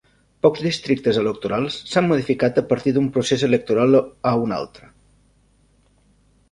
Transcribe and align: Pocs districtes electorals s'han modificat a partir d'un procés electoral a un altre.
Pocs 0.45 0.61
districtes 0.67 1.19
electorals 1.23 1.77
s'han 1.91 2.07
modificat 2.13 2.57
a 2.63 2.65
partir 2.73 2.95
d'un 2.97 3.11
procés 3.19 3.45
electoral 3.49 4.01
a 4.01 4.35
un 4.47 4.59
altre. 4.61 4.93